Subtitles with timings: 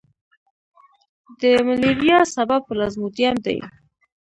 [1.39, 3.57] د ملیریا سبب پلازموډیم دی.